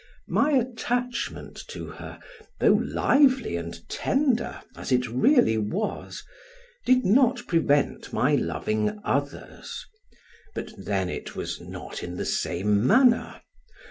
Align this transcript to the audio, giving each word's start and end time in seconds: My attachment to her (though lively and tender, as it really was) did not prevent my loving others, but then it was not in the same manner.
My 0.29 0.53
attachment 0.53 1.63
to 1.67 1.85
her 1.85 2.17
(though 2.59 2.73
lively 2.83 3.55
and 3.55 3.87
tender, 3.87 4.59
as 4.75 4.91
it 4.91 5.07
really 5.07 5.59
was) 5.59 6.23
did 6.87 7.05
not 7.05 7.45
prevent 7.45 8.11
my 8.11 8.33
loving 8.33 8.99
others, 9.03 9.85
but 10.55 10.71
then 10.75 11.07
it 11.07 11.35
was 11.35 11.61
not 11.61 12.01
in 12.01 12.15
the 12.17 12.25
same 12.25 12.87
manner. 12.87 13.43